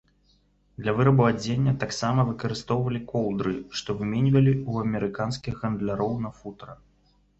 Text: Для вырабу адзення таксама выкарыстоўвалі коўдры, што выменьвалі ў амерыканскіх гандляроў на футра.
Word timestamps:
Для 0.83 0.91
вырабу 0.99 1.23
адзення 1.31 1.73
таксама 1.83 2.25
выкарыстоўвалі 2.31 3.03
коўдры, 3.11 3.53
што 3.81 3.89
выменьвалі 4.03 4.53
ў 4.69 4.89
амерыканскіх 4.89 5.53
гандляроў 5.65 6.13
на 6.25 6.31
футра. 6.41 6.73